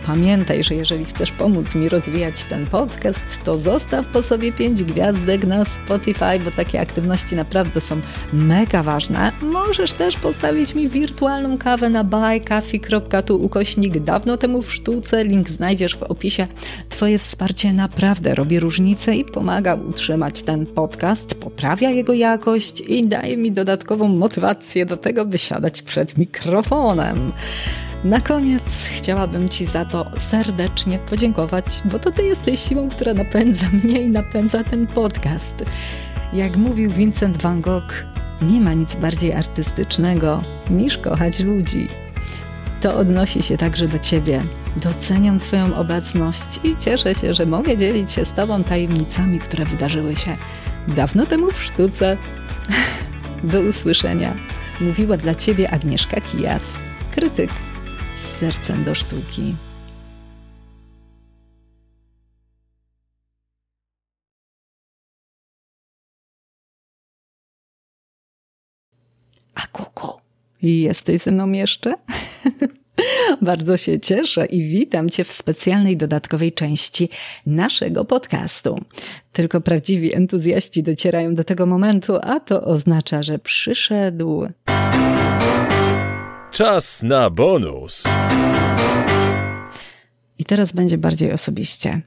Pamiętaj, 0.07 0.63
że 0.63 0.75
jeżeli 0.75 1.05
chcesz 1.05 1.31
pomóc 1.31 1.75
mi 1.75 1.89
rozwijać 1.89 2.43
ten 2.43 2.65
podcast, 2.65 3.25
to 3.45 3.59
zostaw 3.59 4.05
po 4.05 4.23
sobie 4.23 4.51
5 4.51 4.83
gwiazdek 4.83 5.45
na 5.45 5.65
Spotify, 5.65 6.39
bo 6.45 6.51
takie 6.51 6.81
aktywności 6.81 7.35
naprawdę 7.35 7.81
są 7.81 7.95
mega 8.33 8.83
ważne. 8.83 9.31
Możesz 9.41 9.93
też 9.93 10.17
postawić 10.17 10.75
mi 10.75 10.89
wirtualną 10.89 11.57
kawę 11.57 11.89
na 11.89 12.03
buycoffee.tu 12.03 13.35
ukośnik 13.35 13.99
dawno 13.99 14.37
temu 14.37 14.61
w 14.61 14.73
sztuce. 14.73 15.23
Link 15.23 15.49
znajdziesz 15.49 15.95
w 15.95 16.03
opisie. 16.03 16.47
Twoje 16.89 17.17
wsparcie 17.17 17.73
naprawdę 17.73 18.35
robi 18.35 18.59
różnicę 18.59 19.15
i 19.15 19.25
pomaga 19.25 19.75
utrzymać 19.75 20.41
ten 20.41 20.65
podcast, 20.65 21.35
poprawia 21.35 21.89
jego 21.89 22.13
jakość 22.13 22.81
i 22.81 23.07
daje 23.07 23.37
mi 23.37 23.51
dodatkową 23.51 24.07
motywację 24.07 24.85
do 24.85 24.97
tego, 24.97 25.25
by 25.25 25.37
siadać 25.37 25.81
przed 25.81 26.17
mikrofonem. 26.17 27.31
Na 28.03 28.21
koniec 28.21 28.89
chciałabym 28.91 29.49
Ci 29.49 29.65
za 29.65 29.85
to 29.85 30.11
serdecznie 30.17 30.99
podziękować, 30.99 31.65
bo 31.85 31.99
to 31.99 32.11
Ty 32.11 32.23
jesteś 32.23 32.59
siłą, 32.59 32.89
która 32.89 33.13
napędza 33.13 33.65
mnie 33.83 34.01
i 34.01 34.09
napędza 34.09 34.63
ten 34.63 34.87
podcast. 34.87 35.63
Jak 36.33 36.57
mówił 36.57 36.89
Vincent 36.89 37.37
van 37.37 37.61
Gogh, 37.61 38.05
nie 38.41 38.61
ma 38.61 38.73
nic 38.73 38.95
bardziej 38.95 39.33
artystycznego 39.33 40.43
niż 40.69 40.97
kochać 40.97 41.39
ludzi. 41.39 41.87
To 42.81 42.97
odnosi 42.97 43.43
się 43.43 43.57
także 43.57 43.87
do 43.87 43.99
Ciebie. 43.99 44.43
Doceniam 44.75 45.39
Twoją 45.39 45.75
obecność 45.75 46.59
i 46.63 46.77
cieszę 46.77 47.15
się, 47.15 47.33
że 47.33 47.45
mogę 47.45 47.77
dzielić 47.77 48.11
się 48.11 48.25
z 48.25 48.33
Tobą 48.33 48.63
tajemnicami, 48.63 49.39
które 49.39 49.65
wydarzyły 49.65 50.15
się 50.15 50.37
dawno 50.87 51.25
temu 51.25 51.51
w 51.51 51.63
sztuce. 51.63 52.17
Do 53.43 53.61
usłyszenia. 53.61 54.33
Mówiła 54.81 55.17
dla 55.17 55.35
Ciebie 55.35 55.71
Agnieszka 55.71 56.21
Kijas, 56.21 56.79
krytyk 57.11 57.51
z 58.17 58.37
sercem 58.39 58.83
do 58.83 58.95
sztuki. 58.95 59.55
A 69.55 69.67
kuku, 69.67 70.07
jesteś 70.61 71.21
ze 71.21 71.31
mną 71.31 71.51
jeszcze? 71.51 71.93
Bardzo 73.41 73.77
się 73.77 73.99
cieszę 73.99 74.45
i 74.45 74.63
witam 74.63 75.09
Cię 75.09 75.23
w 75.23 75.31
specjalnej 75.31 75.97
dodatkowej 75.97 76.51
części 76.51 77.09
naszego 77.45 78.05
podcastu. 78.05 78.79
Tylko 79.31 79.61
prawdziwi 79.61 80.15
entuzjaści 80.15 80.83
docierają 80.83 81.35
do 81.35 81.43
tego 81.43 81.65
momentu, 81.65 82.17
a 82.21 82.39
to 82.39 82.61
oznacza, 82.61 83.23
że 83.23 83.39
przyszedł 83.39 84.47
Czas 86.57 87.03
na 87.03 87.29
bonus. 87.29 88.03
I 90.37 90.45
teraz 90.45 90.71
będzie 90.71 90.97
bardziej 90.97 91.31
osobiście. 91.31 92.01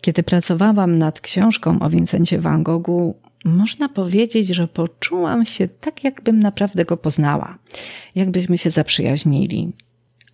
Kiedy 0.00 0.22
pracowałam 0.22 0.98
nad 0.98 1.20
książką 1.20 1.78
o 1.80 1.90
Vincencie 1.90 2.38
Van 2.38 2.62
Goghu, 2.62 3.16
można 3.44 3.88
powiedzieć, 3.88 4.48
że 4.48 4.68
poczułam 4.68 5.46
się 5.46 5.68
tak, 5.68 6.04
jakbym 6.04 6.40
naprawdę 6.40 6.84
go 6.84 6.96
poznała, 6.96 7.58
jakbyśmy 8.14 8.58
się 8.58 8.70
zaprzyjaźnili. 8.70 9.72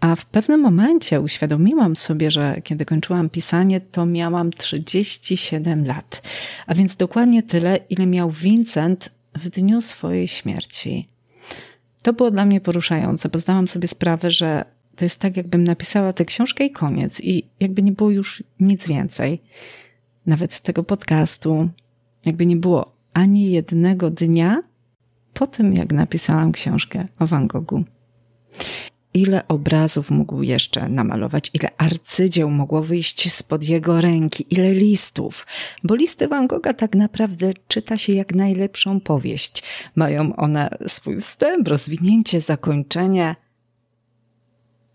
A 0.01 0.17
w 0.17 0.25
pewnym 0.25 0.61
momencie 0.61 1.21
uświadomiłam 1.21 1.97
sobie, 1.97 2.31
że 2.31 2.61
kiedy 2.65 2.85
kończyłam 2.85 3.31
pisanie, 3.31 3.81
to 3.81 4.07
miałam 4.07 4.51
37 4.51 5.87
lat, 5.87 6.23
a 6.67 6.75
więc 6.75 6.97
dokładnie 6.97 7.43
tyle, 7.43 7.79
ile 7.91 8.07
miał 8.07 8.31
Vincent 8.31 9.09
w 9.35 9.51
dniu 9.51 9.81
swojej 9.81 10.29
śmierci. 10.29 11.12
To 12.03 12.13
było 12.13 12.31
dla 12.31 12.45
mnie 12.45 12.61
poruszające, 12.61 13.29
bo 13.29 13.39
zdałam 13.39 13.69
sobie 13.69 13.89
sprawę, 13.89 14.31
że 14.31 14.65
to 14.97 15.05
jest 15.05 15.21
tak, 15.21 15.37
jakbym 15.37 15.65
napisała 15.65 16.13
tę 16.13 16.25
książkę 16.25 16.65
i 16.65 16.71
koniec, 16.71 17.21
i 17.21 17.49
jakby 17.61 17.83
nie 17.83 17.93
było 17.93 18.11
już 18.11 18.43
nic 18.61 18.87
więcej. 18.89 19.43
Nawet 20.27 20.61
tego 20.61 20.85
podcastu, 20.85 21.69
jakby 22.27 22.47
nie 22.47 22.57
było 22.57 22.93
ani 23.13 23.51
jednego 23.51 24.11
dnia 24.11 24.63
po 25.35 25.47
tym, 25.47 25.75
jak 25.75 25.93
napisałam 25.93 26.53
książkę 26.53 27.07
o 27.19 27.27
Van 27.27 27.47
Goghu 27.47 27.85
ile 29.15 29.49
obrazów 29.49 30.11
mógł 30.11 30.43
jeszcze 30.43 30.89
namalować, 30.89 31.51
ile 31.55 31.71
arcydzieł 31.79 32.51
mogło 32.51 32.83
wyjść 32.83 33.33
spod 33.33 33.65
jego 33.65 34.01
ręki, 34.01 34.47
ile 34.51 34.73
listów, 34.75 35.47
bo 35.85 35.95
listy 35.95 36.29
Van 36.29 36.47
Gogha 36.47 36.73
tak 36.73 36.95
naprawdę 36.95 37.51
czyta 37.69 37.99
się 37.99 38.13
jak 38.13 38.35
najlepszą 38.35 39.01
powieść. 39.01 39.63
Mają 39.97 40.37
one 40.37 40.71
swój 40.87 41.21
wstęp, 41.21 41.69
rozwinięcie, 41.69 42.41
zakończenie. 42.41 43.37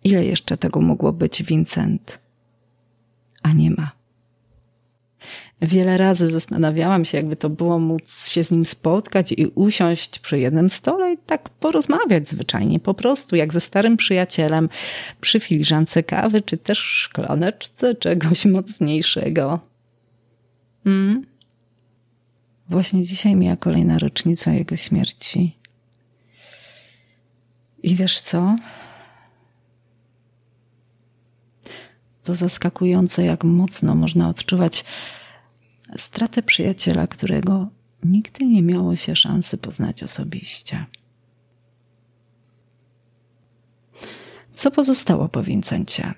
Ile 0.04 0.26
jeszcze 0.26 0.58
tego 0.58 0.82
mogło 0.82 1.14
być, 1.14 1.44
Vincent? 1.44 2.20
A 3.44 3.52
nie 3.54 3.72
ma. 3.72 3.97
Wiele 5.62 5.98
razy 5.98 6.28
zastanawiałam 6.28 7.06
się, 7.06 7.18
jakby 7.18 7.36
to 7.36 7.50
było 7.50 7.80
móc 7.80 8.28
się 8.28 8.44
z 8.44 8.52
nim 8.52 8.66
spotkać 8.66 9.32
i 9.32 9.48
usiąść 9.48 10.20
przy 10.20 10.40
jednym 10.40 10.70
stole 10.70 11.14
i 11.14 11.18
tak 11.18 11.50
porozmawiać 11.50 12.28
zwyczajnie, 12.28 12.80
po 12.80 12.94
prostu 12.94 13.36
jak 13.36 13.54
ze 13.54 13.62
starym 13.62 13.98
przyjacielem 13.98 14.70
przy 15.22 15.40
filiżance 15.40 16.04
kawy, 16.04 16.42
czy 16.42 16.58
też 16.58 16.80
szklaneczce 16.80 17.96
czegoś 17.96 18.46
mocniejszego. 18.56 19.60
Hmm? 20.84 21.26
Właśnie 22.70 23.04
dzisiaj 23.04 23.36
mija 23.36 23.56
kolejna 23.56 24.00
rocznica 24.00 24.54
jego 24.54 24.76
śmierci. 24.76 25.58
I 27.84 27.96
wiesz 27.96 28.20
co? 28.20 28.56
To 32.24 32.36
zaskakujące, 32.36 33.26
jak 33.26 33.44
mocno 33.44 33.96
można 33.96 34.30
odczuwać 34.30 34.86
stratę 35.98 36.44
przyjaciela, 36.44 37.08
którego 37.08 37.68
nigdy 38.04 38.46
nie 38.46 38.64
miało 38.64 38.96
się 38.96 39.16
szansy 39.16 39.58
poznać 39.58 40.04
osobiście. 40.04 40.86
Co 44.54 44.72
pozostało 44.72 45.30
po 45.30 45.44
Vincencie? 45.44 46.14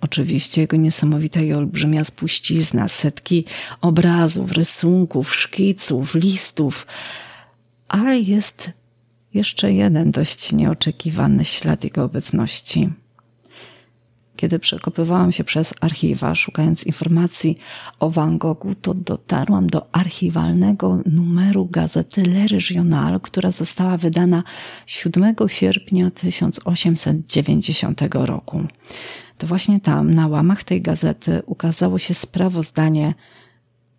Oczywiście 0.00 0.60
jego 0.60 0.76
niesamowita 0.76 1.40
i 1.40 1.52
olbrzymia 1.52 2.04
spuścizna, 2.04 2.88
setki 2.88 3.44
obrazów, 3.80 4.52
rysunków, 4.52 5.34
szkiców, 5.34 6.14
listów, 6.14 6.86
ale 7.88 8.18
jest 8.20 8.70
jeszcze 9.34 9.72
jeden 9.72 10.10
dość 10.10 10.52
nieoczekiwany 10.52 11.44
ślad 11.44 11.84
jego 11.84 12.04
obecności. 12.04 12.90
Kiedy 14.36 14.58
przekopywałam 14.58 15.32
się 15.32 15.44
przez 15.44 15.74
archiwa, 15.80 16.34
szukając 16.34 16.84
informacji 16.84 17.58
o 18.00 18.10
Van 18.10 18.38
Goghu, 18.38 18.74
to 18.74 18.94
dotarłam 18.94 19.66
do 19.66 19.94
archiwalnego 19.94 20.98
numeru 21.06 21.66
gazety 21.66 22.22
Le 22.22 22.46
Régional, 22.46 23.20
która 23.20 23.50
została 23.50 23.96
wydana 23.96 24.42
7 24.86 25.34
sierpnia 25.46 26.10
1890 26.10 28.00
roku. 28.12 28.64
To 29.38 29.46
właśnie 29.46 29.80
tam, 29.80 30.14
na 30.14 30.28
łamach 30.28 30.64
tej 30.64 30.82
gazety, 30.82 31.42
ukazało 31.46 31.98
się 31.98 32.14
sprawozdanie 32.14 33.14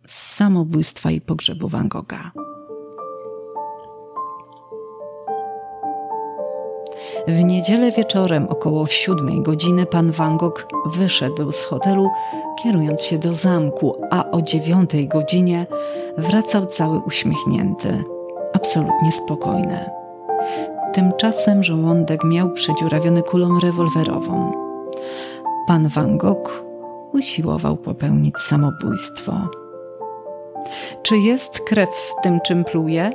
z 0.07 0.35
samobójstwa 0.35 1.11
i 1.11 1.21
pogrzebu 1.21 1.67
Van 1.67 1.87
Gogha. 1.87 2.46
W 7.27 7.43
niedzielę 7.43 7.91
wieczorem 7.91 8.47
około 8.49 8.85
siódmej 8.85 9.41
godziny 9.41 9.85
pan 9.85 10.11
Van 10.11 10.37
Gogh 10.37 10.67
wyszedł 10.85 11.51
z 11.51 11.63
hotelu, 11.63 12.09
kierując 12.63 13.01
się 13.01 13.17
do 13.17 13.33
zamku, 13.33 13.95
a 14.11 14.31
o 14.31 14.41
dziewiątej 14.41 15.07
godzinie 15.07 15.65
wracał 16.17 16.65
cały 16.65 16.99
uśmiechnięty, 16.99 18.03
absolutnie 18.53 19.11
spokojny. 19.11 19.89
Tymczasem 20.93 21.63
żołądek 21.63 22.23
miał 22.23 22.51
przedziurawiony 22.51 23.23
kulą 23.23 23.59
rewolwerową. 23.59 24.51
Pan 25.67 25.87
Van 25.87 26.17
Gogh 26.17 26.63
usiłował 27.13 27.77
popełnić 27.77 28.37
samobójstwo. 28.37 29.33
Czy 31.03 31.17
jest 31.17 31.59
krew 31.59 31.89
w 31.89 32.21
tym, 32.23 32.39
czym 32.45 32.63
pluje? 32.63 33.11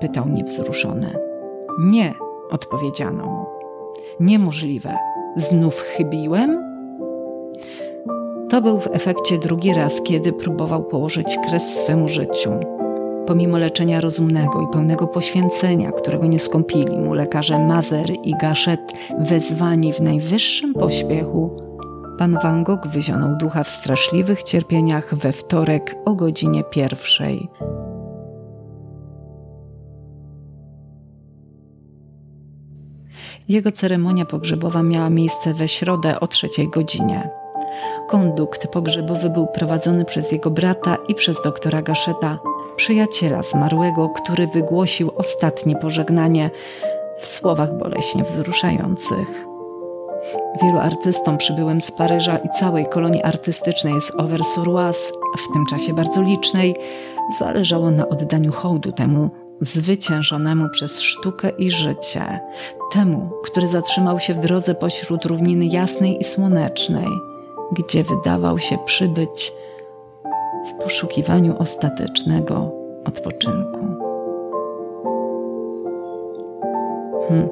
pytał 0.00 0.28
niewzruszony. 0.28 1.18
Nie, 1.78 2.14
odpowiedziano 2.52 3.26
mu. 3.26 3.46
Niemożliwe. 4.20 4.96
Znów 5.36 5.80
chybiłem? 5.80 6.72
To 8.50 8.62
był 8.62 8.80
w 8.80 8.86
efekcie 8.86 9.38
drugi 9.38 9.74
raz, 9.74 10.02
kiedy 10.02 10.32
próbował 10.32 10.84
położyć 10.84 11.38
kres 11.48 11.78
swemu 11.78 12.08
życiu. 12.08 12.50
Pomimo 13.26 13.58
leczenia 13.58 14.00
rozumnego 14.00 14.60
i 14.60 14.72
pełnego 14.72 15.06
poświęcenia, 15.06 15.92
którego 15.92 16.26
nie 16.26 16.38
skąpili 16.38 16.98
mu 16.98 17.14
lekarze 17.14 17.58
Mazer 17.58 18.10
i 18.24 18.34
Gachet, 18.40 18.80
wezwani 19.18 19.92
w 19.92 20.00
najwyższym 20.00 20.74
pośpiechu, 20.74 21.56
pan 22.18 22.38
Van 22.42 22.64
Gogh 22.64 22.86
wyzionął 22.86 23.36
ducha 23.36 23.64
w 23.64 23.70
straszliwych 23.70 24.42
cierpieniach 24.42 25.14
we 25.14 25.32
wtorek 25.32 25.96
o 26.04 26.14
godzinie 26.14 26.64
pierwszej 26.64 27.48
Jego 33.48 33.72
ceremonia 33.72 34.24
pogrzebowa 34.24 34.82
miała 34.82 35.10
miejsce 35.10 35.54
we 35.54 35.68
środę 35.68 36.20
o 36.20 36.26
trzeciej 36.26 36.68
godzinie. 36.68 37.30
Kondukt 38.08 38.66
pogrzebowy 38.66 39.30
był 39.30 39.46
prowadzony 39.46 40.04
przez 40.04 40.32
jego 40.32 40.50
brata 40.50 40.96
i 41.08 41.14
przez 41.14 41.42
doktora 41.42 41.82
Gaszeta, 41.82 42.38
przyjaciela 42.76 43.42
zmarłego, 43.42 44.08
który 44.08 44.46
wygłosił 44.46 45.10
ostatnie 45.16 45.76
pożegnanie 45.76 46.50
w 47.18 47.26
słowach 47.26 47.78
boleśnie 47.78 48.24
wzruszających. 48.24 49.46
Wielu 50.62 50.78
artystom 50.78 51.38
przybyłym 51.38 51.80
z 51.80 51.90
Paryża 51.92 52.36
i 52.36 52.48
całej 52.48 52.86
kolonii 52.86 53.22
artystycznej 53.22 54.00
z 54.00 54.12
Auvers-sur-Oise, 54.18 55.12
w 55.38 55.52
tym 55.52 55.66
czasie 55.66 55.94
bardzo 55.94 56.22
licznej, 56.22 56.76
zależało 57.38 57.90
na 57.90 58.08
oddaniu 58.08 58.52
hołdu 58.52 58.92
temu 58.92 59.30
zwyciężonemu 59.62 60.68
przez 60.68 61.00
sztukę 61.00 61.50
i 61.50 61.70
życie, 61.70 62.40
temu, 62.92 63.30
który 63.44 63.68
zatrzymał 63.68 64.20
się 64.20 64.34
w 64.34 64.40
drodze 64.40 64.74
pośród 64.74 65.24
równiny 65.24 65.66
jasnej 65.66 66.20
i 66.20 66.24
słonecznej, 66.24 67.08
gdzie 67.72 68.04
wydawał 68.04 68.58
się 68.58 68.78
przybyć 68.84 69.52
w 70.66 70.82
poszukiwaniu 70.82 71.58
ostatecznego 71.58 72.72
odpoczynku. 73.04 73.80
Hmm. 77.28 77.48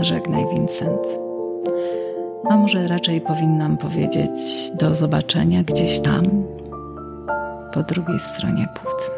Żegnaj, 0.00 0.46
Vincent. 0.52 1.06
A 2.50 2.56
może 2.56 2.88
raczej 2.88 3.20
powinnam 3.20 3.76
powiedzieć 3.76 4.30
do 4.74 4.94
zobaczenia 4.94 5.62
gdzieś 5.62 6.00
tam, 6.00 6.22
po 7.72 7.82
drugiej 7.82 8.20
stronie 8.20 8.68
płótna. 8.74 9.17